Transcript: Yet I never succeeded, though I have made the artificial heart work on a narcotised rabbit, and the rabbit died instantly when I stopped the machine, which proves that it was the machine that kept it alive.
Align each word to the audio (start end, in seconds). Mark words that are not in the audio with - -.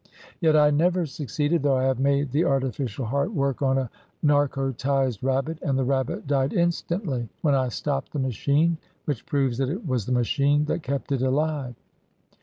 Yet 0.39 0.55
I 0.55 0.71
never 0.71 1.05
succeeded, 1.05 1.61
though 1.61 1.77
I 1.77 1.83
have 1.83 1.99
made 1.99 2.31
the 2.31 2.43
artificial 2.43 3.05
heart 3.05 3.31
work 3.35 3.61
on 3.61 3.77
a 3.77 3.91
narcotised 4.23 5.21
rabbit, 5.21 5.59
and 5.61 5.77
the 5.77 5.83
rabbit 5.83 6.25
died 6.25 6.53
instantly 6.53 7.29
when 7.43 7.53
I 7.53 7.67
stopped 7.67 8.11
the 8.13 8.17
machine, 8.17 8.79
which 9.05 9.27
proves 9.27 9.59
that 9.59 9.69
it 9.69 9.85
was 9.87 10.07
the 10.07 10.11
machine 10.11 10.65
that 10.65 10.81
kept 10.81 11.11
it 11.11 11.21
alive. 11.21 11.75